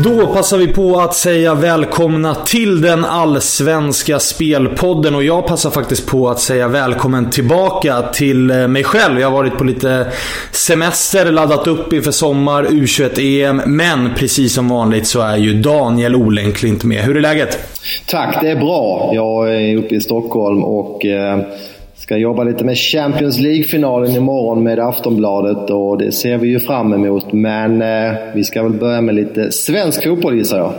Då 0.00 0.26
passar 0.26 0.58
vi 0.58 0.68
på 0.68 1.00
att 1.00 1.14
säga 1.14 1.54
välkomna 1.54 2.34
till 2.34 2.80
den 2.80 3.04
allsvenska 3.04 4.18
spelpodden 4.18 5.14
och 5.14 5.24
jag 5.24 5.46
passar 5.46 5.70
faktiskt 5.70 6.06
på 6.06 6.28
att 6.28 6.40
säga 6.40 6.68
välkommen 6.68 7.30
tillbaka 7.30 8.02
till 8.02 8.50
eh, 8.50 8.68
mig 8.68 8.84
själv. 8.84 9.20
Jag 9.20 9.30
har 9.30 9.36
varit 9.36 9.58
på 9.58 9.64
lite 9.64 10.06
semester, 10.52 11.32
laddat 11.32 11.66
upp 11.66 11.92
inför 11.92 12.10
sommar, 12.10 12.64
U21-EM. 12.64 13.62
Men 13.66 14.10
precis 14.16 14.54
som 14.54 14.68
vanligt 14.68 15.06
så 15.06 15.20
är 15.20 15.36
ju 15.36 15.54
Daniel 15.54 16.14
Olenklint 16.14 16.84
med. 16.84 17.04
Hur 17.04 17.16
är 17.16 17.20
läget? 17.20 17.58
Tack, 18.06 18.38
det 18.42 18.50
är 18.50 18.56
bra. 18.56 19.10
Jag 19.14 19.56
är 19.56 19.76
uppe 19.76 19.94
i 19.94 20.00
Stockholm 20.00 20.64
och 20.64 21.06
eh, 21.06 21.38
ska 22.02 22.16
jobba 22.16 22.44
lite 22.44 22.64
med 22.64 22.78
Champions 22.78 23.38
League-finalen 23.38 24.16
imorgon 24.16 24.62
med 24.62 24.78
Aftonbladet 24.78 25.70
och 25.70 25.98
det 25.98 26.12
ser 26.12 26.38
vi 26.38 26.48
ju 26.48 26.60
fram 26.60 26.92
emot. 26.92 27.32
Men 27.32 27.82
eh, 27.82 28.18
vi 28.34 28.44
ska 28.44 28.62
väl 28.62 28.72
börja 28.72 29.00
med 29.00 29.14
lite 29.14 29.52
svensk 29.52 30.04
fotboll 30.04 30.36
gissar 30.36 30.58
jag. 30.58 30.72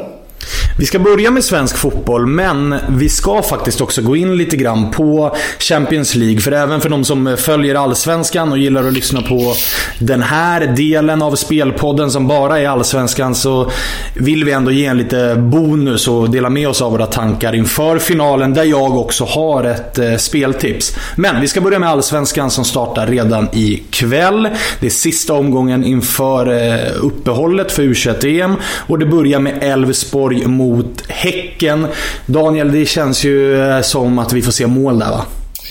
Vi 0.77 0.85
ska 0.85 0.99
börja 0.99 1.31
med 1.31 1.43
svensk 1.43 1.77
fotboll, 1.77 2.25
men 2.25 2.75
vi 2.89 3.09
ska 3.09 3.41
faktiskt 3.41 3.81
också 3.81 4.01
gå 4.01 4.15
in 4.15 4.37
lite 4.37 4.57
grann 4.57 4.91
på 4.91 5.35
Champions 5.59 6.15
League. 6.15 6.39
För 6.39 6.51
även 6.51 6.81
för 6.81 6.89
de 6.89 7.05
som 7.05 7.37
följer 7.37 7.75
Allsvenskan 7.75 8.51
och 8.51 8.57
gillar 8.57 8.87
att 8.87 8.93
lyssna 8.93 9.21
på 9.21 9.53
den 9.99 10.21
här 10.21 10.67
delen 10.67 11.21
av 11.21 11.35
spelpodden 11.35 12.11
som 12.11 12.27
bara 12.27 12.59
är 12.59 12.67
Allsvenskan 12.67 13.35
så 13.35 13.71
vill 14.15 14.43
vi 14.43 14.51
ändå 14.51 14.71
ge 14.71 14.85
en 14.85 14.97
lite 14.97 15.35
bonus 15.35 16.07
och 16.07 16.29
dela 16.29 16.49
med 16.49 16.67
oss 16.67 16.81
av 16.81 16.91
våra 16.91 17.05
tankar 17.05 17.55
inför 17.55 17.99
finalen 17.99 18.53
där 18.53 18.63
jag 18.63 18.97
också 18.97 19.23
har 19.23 19.63
ett 19.63 19.99
eh, 19.99 20.15
speltips. 20.15 20.95
Men 21.15 21.41
vi 21.41 21.47
ska 21.47 21.61
börja 21.61 21.79
med 21.79 21.89
Allsvenskan 21.89 22.51
som 22.51 22.65
startar 22.65 23.07
redan 23.07 23.47
ikväll. 23.53 24.49
Det 24.79 24.85
är 24.85 24.89
sista 24.89 25.33
omgången 25.33 25.83
inför 25.83 26.51
eh, 26.51 26.91
uppehållet 27.01 27.71
för 27.71 27.83
U21-EM 27.83 28.55
och 28.87 28.99
det 28.99 29.05
börjar 29.05 29.39
med 29.39 29.63
Elfsborg 29.63 30.47
mot 30.47 30.62
mot 30.63 31.11
Häcken. 31.11 31.87
Daniel, 32.25 32.71
det 32.71 32.85
känns 32.85 33.25
ju 33.25 33.61
eh, 33.61 33.81
som 33.81 34.19
att 34.19 34.33
vi 34.33 34.41
får 34.41 34.51
se 34.51 34.67
mål 34.67 34.99
där 34.99 35.09
va? 35.09 35.25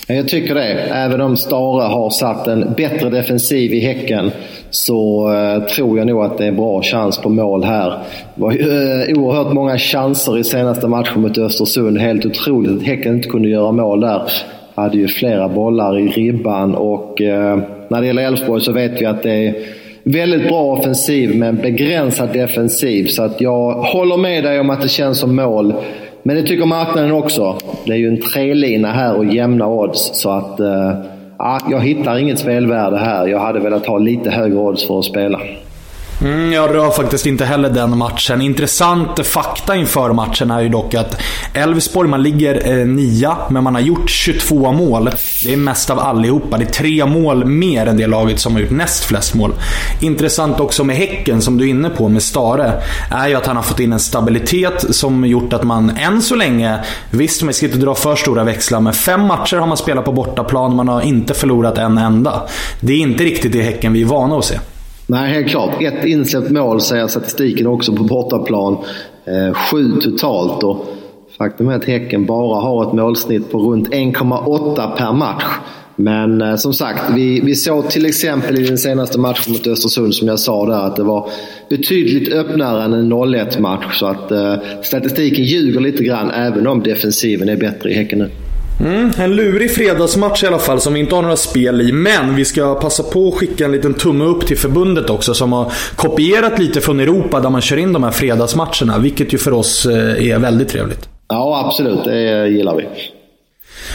Jag 0.06 0.28
tycker 0.28 0.54
det. 0.54 0.72
Även 0.72 1.20
om 1.20 1.36
Stara 1.36 1.88
har 1.88 2.10
satt 2.10 2.48
en 2.48 2.72
bättre 2.76 3.10
defensiv 3.10 3.74
i 3.74 3.80
Häcken 3.80 4.30
så 4.70 5.32
eh, 5.34 5.64
tror 5.64 5.98
jag 5.98 6.06
nog 6.06 6.24
att 6.24 6.38
det 6.38 6.46
är 6.46 6.52
bra 6.52 6.82
chans 6.82 7.18
på 7.18 7.28
mål 7.28 7.64
här. 7.64 7.90
Det 8.34 8.42
var 8.42 8.52
ju 8.52 8.60
eh, 8.60 9.18
oerhört 9.18 9.52
många 9.52 9.78
chanser 9.78 10.38
i 10.38 10.44
senaste 10.44 10.88
matchen 10.88 11.22
mot 11.22 11.38
Östersund. 11.38 11.98
Helt 11.98 12.26
otroligt 12.26 12.80
att 12.80 12.86
Häcken 12.86 13.14
inte 13.14 13.28
kunde 13.28 13.48
göra 13.48 13.72
mål 13.72 14.00
där. 14.00 14.22
Hade 14.74 14.96
ju 14.96 15.08
flera 15.08 15.48
bollar 15.48 15.98
i 15.98 16.08
ribban 16.08 16.74
och 16.74 17.20
när 17.88 18.00
det 18.00 18.06
gäller 18.06 18.22
Elfsborg 18.22 18.62
så 18.62 18.72
vet 18.72 19.00
vi 19.00 19.06
att 19.06 19.22
det 19.22 19.46
är 19.46 19.54
väldigt 20.04 20.48
bra 20.48 20.62
offensiv 20.62 21.36
men 21.36 21.56
begränsad 21.56 22.32
defensiv. 22.32 23.06
Så 23.06 23.22
att 23.22 23.40
jag 23.40 23.72
håller 23.72 24.16
med 24.16 24.44
dig 24.44 24.60
om 24.60 24.70
att 24.70 24.82
det 24.82 24.88
känns 24.88 25.18
som 25.18 25.36
mål. 25.36 25.74
Men 26.22 26.36
det 26.36 26.42
tycker 26.42 26.66
marknaden 26.66 27.12
också. 27.12 27.58
Det 27.86 27.92
är 27.92 27.96
ju 27.96 28.08
en 28.08 28.20
trelina 28.20 28.92
här 28.92 29.16
och 29.16 29.24
jämna 29.24 29.68
odds. 29.68 30.10
Så 30.14 30.30
att 30.30 30.60
eh, 30.60 30.92
jag 31.70 31.80
hittar 31.80 32.18
inget 32.18 32.38
spelvärde 32.38 32.98
här. 32.98 33.26
Jag 33.26 33.38
hade 33.38 33.60
velat 33.60 33.86
ha 33.86 33.98
lite 33.98 34.30
högre 34.30 34.58
odds 34.58 34.86
för 34.86 34.98
att 34.98 35.04
spela. 35.04 35.40
Mm, 36.20 36.52
jag 36.52 36.74
rör 36.74 36.90
faktiskt 36.90 37.26
inte 37.26 37.44
heller 37.44 37.70
den 37.70 37.98
matchen. 37.98 38.40
Intressant 38.40 39.26
fakta 39.26 39.76
inför 39.76 40.12
matchen 40.12 40.50
är 40.50 40.60
ju 40.60 40.68
dock 40.68 40.94
att 40.94 41.20
Elfsborg, 41.54 42.08
man 42.08 42.22
ligger 42.22 42.78
eh, 42.78 42.86
nia, 42.86 43.36
men 43.50 43.64
man 43.64 43.74
har 43.74 43.82
gjort 43.82 44.10
22 44.10 44.72
mål. 44.72 45.10
Det 45.44 45.52
är 45.52 45.56
mest 45.56 45.90
av 45.90 45.98
allihopa. 45.98 46.58
Det 46.58 46.64
är 46.64 46.70
tre 46.70 47.06
mål 47.06 47.44
mer 47.44 47.86
än 47.86 47.96
det 47.96 48.06
laget 48.06 48.40
som 48.40 48.52
har 48.52 48.60
gjort 48.60 48.70
näst 48.70 49.04
flest 49.04 49.34
mål. 49.34 49.52
Intressant 50.00 50.60
också 50.60 50.84
med 50.84 50.96
Häcken, 50.96 51.42
som 51.42 51.58
du 51.58 51.64
är 51.64 51.68
inne 51.68 51.90
på, 51.90 52.08
med 52.08 52.22
Stare, 52.22 52.82
är 53.10 53.28
ju 53.28 53.34
att 53.34 53.46
han 53.46 53.56
har 53.56 53.62
fått 53.62 53.80
in 53.80 53.92
en 53.92 54.00
stabilitet 54.00 54.94
som 54.94 55.24
gjort 55.24 55.52
att 55.52 55.62
man 55.62 55.90
än 55.90 56.22
så 56.22 56.34
länge, 56.34 56.84
visst 57.10 57.42
man 57.42 57.54
ska 57.54 57.66
inte 57.66 57.78
dra 57.78 57.94
för 57.94 58.16
stora 58.16 58.44
växlar, 58.44 58.80
men 58.80 58.92
fem 58.92 59.20
matcher 59.26 59.56
har 59.56 59.66
man 59.66 59.76
spelat 59.76 60.04
på 60.04 60.12
bortaplan. 60.12 60.70
och 60.70 60.76
Man 60.76 60.88
har 60.88 61.00
inte 61.00 61.34
förlorat 61.34 61.78
en 61.78 61.98
enda. 61.98 62.42
Det 62.80 62.92
är 62.92 62.98
inte 62.98 63.24
riktigt 63.24 63.52
det 63.52 63.62
Häcken 63.62 63.92
vi 63.92 64.02
är 64.02 64.06
vana 64.06 64.38
att 64.38 64.44
se. 64.44 64.58
Nej, 65.06 65.32
helt 65.32 65.48
klart. 65.48 65.82
Ett 65.82 66.04
insläppt 66.04 66.50
mål 66.50 66.80
säger 66.80 67.06
statistiken 67.06 67.66
också 67.66 67.92
på 67.92 68.02
bortaplan. 68.02 68.76
Eh, 69.24 69.54
sju 69.54 69.92
totalt. 70.00 70.62
Och 70.62 70.86
faktum 71.38 71.68
är 71.68 71.76
att 71.76 71.84
Häcken 71.84 72.26
bara 72.26 72.60
har 72.60 72.88
ett 72.88 72.92
målsnitt 72.92 73.52
på 73.52 73.58
runt 73.58 73.88
1,8 73.88 74.96
per 74.96 75.12
match. 75.12 75.44
Men 75.96 76.42
eh, 76.42 76.56
som 76.56 76.74
sagt, 76.74 77.02
vi, 77.14 77.40
vi 77.40 77.54
såg 77.54 77.90
till 77.90 78.06
exempel 78.06 78.58
i 78.58 78.66
den 78.66 78.78
senaste 78.78 79.18
matchen 79.18 79.52
mot 79.52 79.66
Östersund, 79.66 80.14
som 80.14 80.28
jag 80.28 80.38
sa 80.38 80.66
där, 80.66 80.86
att 80.86 80.96
det 80.96 81.02
var 81.02 81.30
betydligt 81.70 82.32
öppnare 82.32 82.84
än 82.84 82.92
en 82.92 83.12
0-1 83.12 83.60
match. 83.60 83.98
Så 83.98 84.06
att 84.06 84.30
eh, 84.30 84.54
statistiken 84.82 85.44
ljuger 85.44 85.80
lite 85.80 86.04
grann, 86.04 86.30
även 86.30 86.66
om 86.66 86.82
defensiven 86.82 87.48
är 87.48 87.56
bättre 87.56 87.90
i 87.90 87.94
Häcken 87.94 88.18
nu. 88.18 88.30
Mm, 88.82 89.10
en 89.18 89.36
lurig 89.36 89.74
fredagsmatch 89.74 90.42
i 90.42 90.46
alla 90.46 90.58
fall 90.58 90.80
som 90.80 90.94
vi 90.94 91.00
inte 91.00 91.14
har 91.14 91.22
några 91.22 91.36
spel 91.36 91.80
i. 91.80 91.92
Men 91.92 92.36
vi 92.36 92.44
ska 92.44 92.74
passa 92.74 93.02
på 93.02 93.28
att 93.28 93.34
skicka 93.34 93.64
en 93.64 93.72
liten 93.72 93.94
tumme 93.94 94.24
upp 94.24 94.46
till 94.46 94.58
förbundet 94.58 95.10
också 95.10 95.34
som 95.34 95.52
har 95.52 95.72
kopierat 95.96 96.58
lite 96.58 96.80
från 96.80 97.00
Europa 97.00 97.40
där 97.40 97.50
man 97.50 97.60
kör 97.60 97.76
in 97.76 97.92
de 97.92 98.02
här 98.02 98.10
fredagsmatcherna. 98.10 98.98
Vilket 98.98 99.34
ju 99.34 99.38
för 99.38 99.52
oss 99.52 99.86
eh, 99.86 100.28
är 100.30 100.38
väldigt 100.38 100.68
trevligt. 100.68 101.08
Ja, 101.28 101.64
absolut. 101.66 102.04
Det 102.04 102.48
gillar 102.48 102.76
vi. 102.76 102.84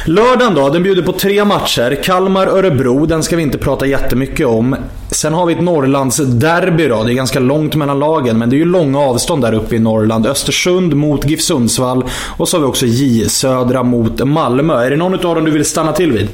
Lördagen 0.10 0.56
då, 0.56 0.70
den 0.70 0.84
bjuder 0.84 1.02
på 1.02 1.12
tre 1.12 1.46
matcher. 1.46 2.04
Kalmar-Örebro, 2.04 3.06
den 3.06 3.24
ska 3.24 3.36
vi 3.36 3.42
inte 3.42 3.58
prata 3.58 3.86
jättemycket 3.86 4.48
om. 4.48 4.76
Sen 5.12 5.34
har 5.34 5.46
vi 5.46 5.54
ett 5.54 5.62
Norrlands-derby 5.62 6.88
då. 6.88 7.04
Det 7.04 7.14
är 7.14 7.16
ganska 7.16 7.40
långt 7.40 7.76
mellan 7.76 8.00
lagen, 8.00 8.38
men 8.38 8.50
det 8.50 8.56
är 8.56 8.58
ju 8.58 8.66
långa 8.66 9.00
avstånd 9.00 9.42
där 9.42 9.54
uppe 9.54 9.76
i 9.76 9.80
Norrland. 9.80 10.28
Östersund 10.28 10.94
mot 10.94 11.26
GIF 11.26 11.42
Sundsvall 11.42 12.04
och 12.38 12.50
så 12.50 12.58
har 12.58 12.62
vi 12.62 12.68
också 12.68 12.86
J 12.86 13.30
Södra 13.30 13.84
mot 13.84 14.28
Malmö. 14.28 14.86
Är 14.86 14.90
det 14.90 14.98
någon 14.98 15.14
av 15.14 15.36
dem 15.36 15.46
du 15.46 15.52
vill 15.52 15.66
stanna 15.66 15.92
till 15.92 16.12
vid? 16.12 16.28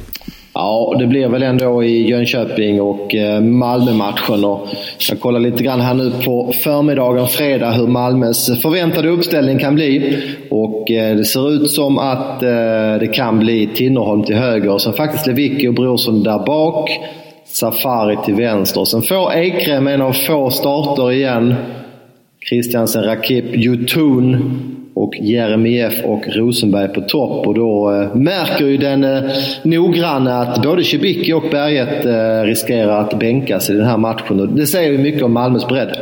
Ja, 0.64 0.96
det 1.00 1.08
blir 1.08 1.28
väl 1.28 1.44
ändå 1.44 1.84
i 1.84 2.10
Jönköping 2.10 2.82
och 2.82 3.16
eh, 3.16 3.42
Malmö-matchen. 3.42 4.46
Och 4.46 4.68
jag 5.10 5.20
kollar 5.20 5.40
lite 5.40 5.64
grann 5.64 5.82
här 5.82 5.94
nu 5.94 6.12
på 6.26 6.54
förmiddagen 6.64 7.28
fredag 7.28 7.72
hur 7.72 7.88
Malmös 7.88 8.62
förväntade 8.62 9.10
uppställning 9.10 9.60
kan 9.60 9.76
bli. 9.76 10.18
Och 10.50 10.92
eh, 10.92 11.16
det 11.16 11.26
ser 11.26 11.52
ut 11.52 11.72
som 11.72 11.98
att 11.98 12.44
eh, 12.44 13.00
det 13.00 13.10
kan 13.14 13.40
bli 13.40 13.68
Tinnerholm 13.68 14.24
till 14.24 14.36
höger 14.36 14.70
och 14.70 14.82
sen 14.82 14.94
faktiskt 14.94 15.28
Lewicki 15.28 15.68
och 15.68 15.74
Brorsson 15.74 16.24
där 16.24 16.46
bak. 16.46 17.00
Safari 17.46 18.18
till 18.26 18.36
vänster. 18.36 18.86
Sen 18.86 19.02
får 19.02 19.34
Ekrem 19.34 19.88
en 19.88 20.02
av 20.02 20.14
få 20.14 20.50
starter 20.50 21.12
igen. 21.12 21.56
Christiansen, 22.50 23.04
Rakip, 23.04 23.56
Jutun 23.56 24.83
och 24.96 25.14
Jeremejeff 25.22 25.94
och 26.04 26.24
Rosenberg 26.28 26.88
på 26.88 27.02
topp. 27.02 27.48
Och 27.48 27.54
då 27.54 27.92
eh, 27.92 28.16
märker 28.16 28.66
ju 28.66 28.78
den 28.78 29.04
eh, 29.04 29.22
noggranna 29.64 30.42
att 30.42 30.64
både 30.64 30.84
Cibicki 30.84 31.34
och 31.34 31.46
Berget 31.52 32.06
eh, 32.06 32.48
riskerar 32.48 33.02
att 33.02 33.20
bänkas 33.20 33.70
i 33.70 33.74
den 33.74 33.86
här 33.86 33.98
matchen. 33.98 34.40
Och 34.40 34.48
det 34.48 34.68
säger 34.68 34.92
ju 34.92 34.98
mycket 34.98 35.24
om 35.24 35.34
Malmös 35.34 35.68
bredd. 35.68 35.98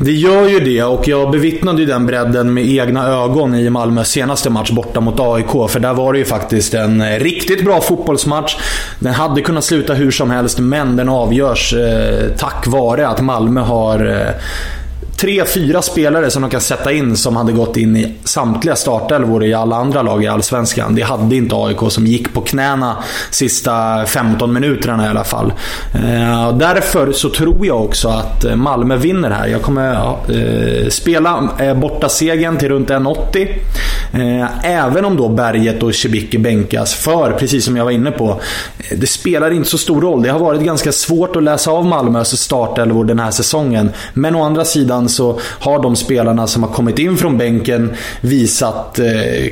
Det 0.00 0.12
gör 0.12 0.48
ju 0.48 0.60
det 0.60 0.82
och 0.82 1.08
jag 1.08 1.30
bevittnade 1.30 1.80
ju 1.80 1.86
den 1.86 2.06
bredden 2.06 2.54
med 2.54 2.66
egna 2.66 3.08
ögon 3.08 3.54
i 3.54 3.70
Malmös 3.70 4.08
senaste 4.08 4.50
match 4.50 4.70
borta 4.70 5.00
mot 5.00 5.20
AIK. 5.20 5.70
För 5.70 5.80
där 5.80 5.94
var 5.94 6.12
det 6.12 6.18
ju 6.18 6.24
faktiskt 6.24 6.74
en 6.74 7.00
eh, 7.00 7.18
riktigt 7.18 7.64
bra 7.64 7.80
fotbollsmatch. 7.80 8.56
Den 8.98 9.14
hade 9.14 9.40
kunnat 9.40 9.64
sluta 9.64 9.94
hur 9.94 10.10
som 10.10 10.30
helst, 10.30 10.58
men 10.58 10.96
den 10.96 11.08
avgörs 11.08 11.74
eh, 11.74 12.28
tack 12.38 12.66
vare 12.66 13.08
att 13.08 13.20
Malmö 13.20 13.60
har 13.60 14.06
eh, 14.06 14.34
tre, 15.16 15.44
fyra 15.44 15.82
spelare 15.82 16.30
som 16.30 16.42
de 16.42 16.50
kan 16.50 16.60
sätta 16.60 16.92
in 16.92 17.16
som 17.16 17.36
hade 17.36 17.52
gått 17.52 17.76
in 17.76 17.96
i 17.96 18.14
samtliga 18.24 18.76
startelvor 18.76 19.44
i 19.44 19.54
alla 19.54 19.76
andra 19.76 20.02
lag 20.02 20.24
i 20.24 20.26
Allsvenskan. 20.26 20.94
Det 20.94 21.02
hade 21.02 21.36
inte 21.36 21.54
AIK 21.56 21.78
som 21.88 22.06
gick 22.06 22.32
på 22.32 22.40
knäna 22.40 22.96
sista 23.30 24.06
15 24.06 24.52
minuterna 24.52 25.06
i 25.06 25.08
alla 25.08 25.24
fall. 25.24 25.52
Eh, 25.94 26.56
därför 26.56 27.12
så 27.12 27.28
tror 27.28 27.66
jag 27.66 27.84
också 27.84 28.08
att 28.08 28.56
Malmö 28.56 28.96
vinner 28.96 29.30
här. 29.30 29.46
Jag 29.46 29.62
kommer 29.62 29.94
eh, 29.94 30.88
spela 30.88 31.48
eh, 31.58 31.74
borta 31.74 32.08
segern 32.08 32.56
till 32.56 32.68
runt 32.68 32.88
1,80. 32.88 33.48
Eh, 34.12 34.66
även 34.66 35.04
om 35.04 35.16
då 35.16 35.28
Berget 35.28 35.82
och 35.82 35.94
Cibicki 35.94 36.38
bänkas. 36.38 36.94
För, 36.94 37.32
precis 37.32 37.64
som 37.64 37.76
jag 37.76 37.84
var 37.84 37.92
inne 37.92 38.10
på, 38.10 38.40
eh, 38.78 38.98
det 38.98 39.06
spelar 39.06 39.50
inte 39.50 39.68
så 39.68 39.78
stor 39.78 40.00
roll. 40.00 40.22
Det 40.22 40.28
har 40.28 40.38
varit 40.38 40.60
ganska 40.60 40.92
svårt 40.92 41.36
att 41.36 41.42
läsa 41.42 41.70
av 41.70 41.86
Malmös 41.86 42.40
startelvor 42.40 43.04
den 43.04 43.18
här 43.18 43.30
säsongen. 43.30 43.90
Men 44.14 44.34
å 44.34 44.44
andra 44.44 44.64
sidan 44.64 45.05
så 45.08 45.38
har 45.40 45.82
de 45.82 45.96
spelarna 45.96 46.46
som 46.46 46.62
har 46.62 46.70
kommit 46.70 46.98
in 46.98 47.16
från 47.16 47.38
bänken 47.38 47.94
visat 48.20 48.98
eh, 48.98 49.06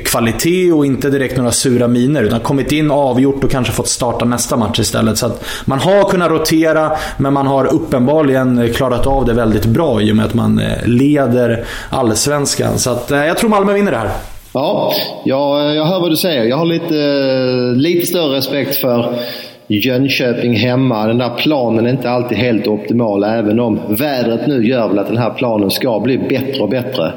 kvalitet 0.05 0.71
och 0.71 0.85
inte 0.85 1.09
direkt 1.09 1.37
några 1.37 1.51
sura 1.51 1.87
miner. 1.87 2.23
Utan 2.23 2.39
kommit 2.39 2.71
in, 2.71 2.91
avgjort 2.91 3.43
och 3.43 3.51
kanske 3.51 3.73
fått 3.73 3.87
starta 3.87 4.25
nästa 4.25 4.57
match 4.57 4.79
istället. 4.79 5.17
Så 5.17 5.25
att 5.25 5.45
man 5.65 5.79
har 5.79 6.09
kunnat 6.09 6.31
rotera, 6.31 6.91
men 7.17 7.33
man 7.33 7.47
har 7.47 7.73
uppenbarligen 7.73 8.57
eh, 8.57 8.71
klarat 8.71 9.07
av 9.07 9.25
det 9.25 9.33
väldigt 9.33 9.65
bra 9.65 10.01
i 10.01 10.11
och 10.11 10.15
med 10.15 10.25
att 10.25 10.33
man 10.33 10.59
eh, 10.59 10.87
leder 10.87 11.65
allsvenskan. 11.89 12.79
Så 12.79 12.89
att, 12.89 13.11
eh, 13.11 13.25
jag 13.25 13.37
tror 13.37 13.49
Malmö 13.49 13.73
vinner 13.73 13.91
det 13.91 13.97
här. 13.97 14.09
Ja, 14.53 14.93
jag, 15.25 15.75
jag 15.75 15.85
hör 15.85 15.99
vad 15.99 16.11
du 16.11 16.15
säger. 16.15 16.43
Jag 16.43 16.57
har 16.57 16.65
lite, 16.65 16.99
eh, 16.99 17.81
lite 17.81 18.05
större 18.05 18.37
respekt 18.37 18.75
för 18.75 19.19
Jönköping 19.67 20.53
hemma. 20.53 21.07
Den 21.07 21.17
där 21.17 21.29
planen 21.37 21.85
är 21.85 21.89
inte 21.89 22.09
alltid 22.09 22.37
helt 22.37 22.67
optimal 22.67 23.23
även 23.23 23.59
om 23.59 23.79
vädret 23.89 24.47
nu 24.47 24.67
gör 24.67 24.87
väl 24.87 24.99
att 24.99 25.07
den 25.07 25.17
här 25.17 25.29
planen 25.29 25.71
ska 25.71 25.99
bli 25.99 26.17
bättre 26.17 26.63
och 26.63 26.69
bättre. 26.69 27.11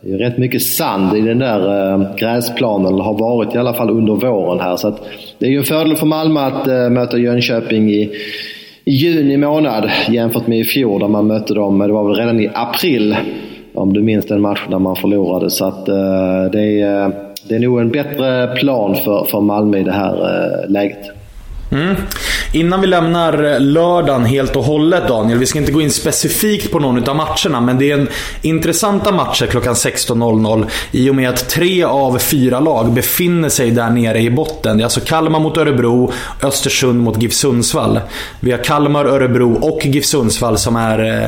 Det 0.00 0.12
är 0.12 0.18
rätt 0.18 0.38
mycket 0.38 0.62
sand 0.62 1.16
i 1.16 1.20
den 1.20 1.38
där 1.38 1.92
eh, 1.92 2.16
gräsplanen, 2.16 2.94
eller 2.94 3.04
har 3.04 3.18
varit 3.18 3.54
i 3.54 3.58
alla 3.58 3.72
fall 3.72 3.90
under 3.90 4.14
våren 4.14 4.60
här. 4.60 4.76
Så 4.76 4.94
det 5.38 5.46
är 5.46 5.50
ju 5.50 5.58
en 5.58 5.64
fördel 5.64 5.96
för 5.96 6.06
Malmö 6.06 6.40
att 6.40 6.68
eh, 6.68 6.90
möta 6.90 7.18
Jönköping 7.18 7.90
i, 7.90 8.10
i 8.84 8.92
juni 8.92 9.36
månad 9.36 9.90
jämfört 10.08 10.46
med 10.46 10.58
i 10.58 10.64
fjol 10.64 11.00
där 11.00 11.08
man 11.08 11.26
mötte 11.26 11.54
dem, 11.54 11.78
det 11.78 11.92
var 11.92 12.04
väl 12.04 12.16
redan 12.16 12.40
i 12.40 12.50
april. 12.54 13.16
Om 13.74 13.92
du 13.92 14.02
minns 14.02 14.26
den 14.26 14.40
matchen 14.40 14.70
där 14.70 14.78
man 14.78 14.96
förlorade. 14.96 15.50
Så 15.50 15.64
att 15.64 15.88
eh, 15.88 16.44
det, 16.52 16.80
är, 16.80 17.12
det 17.48 17.54
är 17.54 17.58
nog 17.58 17.80
en 17.80 17.90
bättre 17.90 18.46
plan 18.46 18.94
för, 18.94 19.24
för 19.24 19.40
Malmö 19.40 19.78
i 19.78 19.82
det 19.82 19.92
här 19.92 20.64
läget. 20.68 21.19
Mm. 21.72 21.96
Innan 22.52 22.80
vi 22.80 22.86
lämnar 22.86 23.58
lördagen 23.58 24.24
helt 24.24 24.56
och 24.56 24.64
hållet 24.64 25.08
Daniel, 25.08 25.38
vi 25.38 25.46
ska 25.46 25.58
inte 25.58 25.72
gå 25.72 25.80
in 25.80 25.90
specifikt 25.90 26.72
på 26.72 26.78
någon 26.78 27.08
av 27.08 27.16
matcherna, 27.16 27.60
men 27.60 27.78
det 27.78 27.90
är 27.90 27.98
en 27.98 28.08
intressanta 28.42 29.12
matcher 29.12 29.46
klockan 29.46 29.74
16.00 29.74 30.66
i 30.90 31.10
och 31.10 31.14
med 31.14 31.28
att 31.28 31.48
tre 31.48 31.84
av 31.84 32.18
fyra 32.18 32.60
lag 32.60 32.92
befinner 32.92 33.48
sig 33.48 33.70
där 33.70 33.90
nere 33.90 34.20
i 34.20 34.30
botten. 34.30 34.76
Det 34.76 34.82
är 34.82 34.84
alltså 34.84 35.00
Kalmar 35.00 35.40
mot 35.40 35.56
Örebro, 35.56 36.12
Östersund 36.42 37.00
mot 37.02 37.22
GIF 37.22 37.32
Sundsvall. 37.32 38.00
Vi 38.40 38.50
har 38.50 38.58
Kalmar, 38.58 39.04
Örebro 39.04 39.54
och 39.54 39.86
GIF 39.86 40.04
Sundsvall 40.04 40.58
som 40.58 40.76
är 40.76 41.24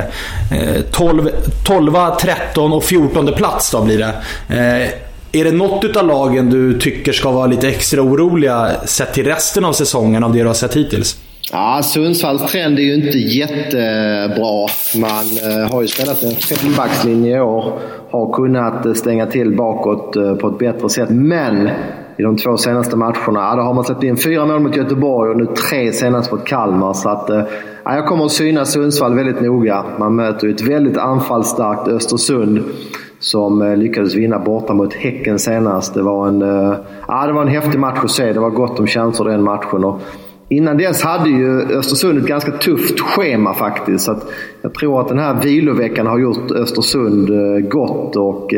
eh, 0.51 0.81
12, 0.91 1.29
12, 1.65 1.95
13 2.21 2.73
och 2.73 2.83
14 2.83 3.33
plats 3.33 3.71
då 3.71 3.81
blir 3.81 3.97
det. 3.97 4.13
Eh, 4.55 4.89
är 5.35 5.43
det 5.43 5.51
något 5.51 5.97
av 5.97 6.07
lagen 6.07 6.49
du 6.49 6.79
tycker 6.79 7.11
ska 7.11 7.31
vara 7.31 7.47
lite 7.47 7.67
extra 7.67 8.01
oroliga 8.01 8.71
sett 8.85 9.13
till 9.13 9.25
resten 9.25 9.65
av 9.65 9.73
säsongen 9.73 10.23
av 10.23 10.33
det 10.33 10.39
du 10.39 10.47
har 10.47 10.53
sett 10.53 10.77
hittills? 10.77 11.17
Ja, 11.51 11.81
Sundsvalls 11.83 12.51
trend 12.51 12.79
är 12.79 12.83
ju 12.83 12.93
inte 12.93 13.17
jättebra. 13.17 14.67
Man 14.95 15.25
eh, 15.51 15.71
har 15.71 15.81
ju 15.81 15.87
spelat 15.87 16.23
en 16.23 16.31
fembackslinje 16.31 17.37
i 17.37 17.39
år. 17.39 17.79
Har 18.11 18.33
kunnat 18.33 18.85
eh, 18.85 18.93
stänga 18.93 19.25
till 19.25 19.55
bakåt 19.55 20.15
eh, 20.15 20.35
på 20.35 20.47
ett 20.47 20.57
bättre 20.57 20.89
sätt. 20.89 21.09
Men 21.09 21.69
i 22.17 22.23
de 22.23 22.37
två 22.37 22.57
senaste 22.57 22.95
matcherna, 22.95 23.39
ja, 23.39 23.55
då 23.55 23.61
har 23.61 23.73
man 23.73 23.83
släppt 23.83 24.03
in 24.03 24.17
fyra 24.17 24.45
mål 24.45 24.59
mot 24.59 24.75
Göteborg 24.75 25.31
och 25.31 25.37
nu 25.37 25.45
tre 25.45 25.91
senast 25.91 26.31
mot 26.31 26.45
Kalmar. 26.45 26.93
Så 26.93 27.09
att, 27.09 27.29
ja, 27.83 27.95
jag 27.95 28.07
kommer 28.07 28.25
att 28.25 28.31
syna 28.31 28.65
Sundsvall 28.65 29.15
väldigt 29.15 29.41
noga. 29.41 29.85
Man 29.99 30.15
möter 30.15 30.47
ju 30.47 30.53
ett 30.53 30.61
väldigt 30.61 30.97
anfallsstarkt 30.97 31.87
Östersund 31.87 32.63
som 33.23 33.61
eh, 33.61 33.77
lyckades 33.77 34.15
vinna 34.15 34.39
borta 34.39 34.73
mot 34.73 34.93
Häcken 34.93 35.39
senast. 35.39 35.93
Det 35.93 36.01
var 36.01 36.27
en, 36.27 36.41
eh, 36.41 36.75
ja, 37.07 37.27
det 37.27 37.33
var 37.33 37.41
en 37.41 37.47
häftig 37.47 37.79
match 37.79 37.99
att 38.03 38.11
se. 38.11 38.33
Det 38.33 38.39
var 38.39 38.49
gott 38.49 38.79
om 38.79 38.87
chanser 38.87 39.23
den 39.23 39.43
matchen. 39.43 39.83
Och 39.83 40.01
innan 40.49 40.77
dess 40.77 41.01
hade 41.01 41.29
ju 41.29 41.61
Östersund 41.61 42.19
ett 42.19 42.27
ganska 42.27 42.51
tufft 42.51 42.99
schema 42.99 43.53
faktiskt. 43.53 44.05
Så 44.05 44.15
jag 44.61 44.73
tror 44.73 45.01
att 45.01 45.07
den 45.07 45.19
här 45.19 45.41
viloveckan 45.43 46.07
har 46.07 46.19
gjort 46.19 46.51
Östersund 46.51 47.29
eh, 47.29 47.69
gott. 47.69 48.15
Och 48.15 48.53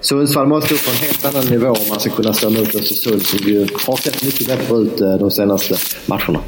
Sundsvall 0.00 0.46
måste 0.46 0.74
upp 0.74 0.84
på 0.84 0.90
en 0.90 1.06
helt 1.06 1.36
annan 1.36 1.50
nivå 1.50 1.68
om 1.68 1.88
man 1.90 2.00
ska 2.00 2.10
kunna 2.10 2.32
stå 2.32 2.48
emot 2.48 2.74
Östersund 2.74 3.22
som 3.22 3.48
ju 3.48 3.60
har 3.86 3.96
sett 3.96 4.24
mycket 4.24 4.46
bättre 4.46 4.76
ut 4.76 4.98
de 5.20 5.30
senaste 5.30 5.74
matcherna. 6.08 6.38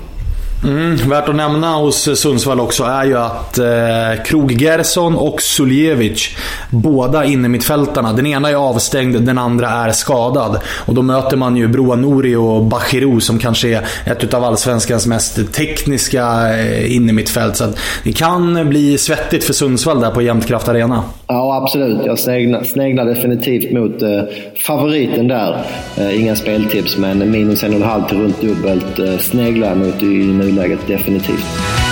Mm, 0.64 0.96
värt 0.96 1.28
att 1.28 1.36
nämna 1.36 1.76
hos 1.76 2.20
Sundsvall 2.20 2.60
också 2.60 2.84
är 2.84 3.04
ju 3.04 3.18
att 3.18 3.58
eh, 3.58 4.24
Krog 4.24 4.52
Gerson 4.52 5.16
och 5.16 5.42
Suljevic, 5.42 6.36
båda 6.70 7.24
innermittfältarna. 7.24 8.12
Den 8.12 8.26
ena 8.26 8.50
är 8.50 8.54
avstängd, 8.54 9.20
den 9.20 9.38
andra 9.38 9.68
är 9.68 9.92
skadad. 9.92 10.60
Och 10.86 10.94
då 10.94 11.02
möter 11.02 11.36
man 11.36 11.56
ju 11.56 11.68
Broa 11.68 11.96
Nouri 11.96 12.36
och 12.36 12.64
Bachirou 12.64 13.20
som 13.20 13.38
kanske 13.38 13.68
är 13.68 13.82
ett 14.04 14.34
av 14.34 14.44
allsvenskans 14.44 15.06
mest 15.06 15.52
tekniska 15.52 16.54
eh, 16.58 16.94
innermittfält. 16.94 17.56
Så 17.56 17.64
det 18.04 18.12
kan 18.12 18.68
bli 18.68 18.98
svettigt 18.98 19.44
för 19.44 19.52
Sundsvall 19.52 20.00
där 20.00 20.10
på 20.10 20.22
Jämtkraft 20.22 20.68
Arena. 20.68 21.02
Ja, 21.26 21.60
absolut. 21.62 22.06
Jag 22.06 22.18
sneglar, 22.18 22.62
sneglar 22.62 23.04
definitivt 23.04 23.72
mot 23.72 24.02
eh, 24.02 24.22
favoriten 24.66 25.28
där. 25.28 25.62
Eh, 25.96 26.20
inga 26.20 26.36
speltips, 26.36 26.96
men 26.96 27.30
minus 27.30 27.64
en 27.64 27.70
och 27.70 27.80
en 27.80 27.82
halv 27.82 28.08
till 28.08 28.18
runt 28.18 28.40
dubbelt 28.40 28.98
eh, 28.98 29.18
sneglar 29.18 29.68
jag 29.68 29.76
mot 29.76 30.02
i 30.02 30.32
nuläget 30.54 30.88
definitivt. 30.88 31.83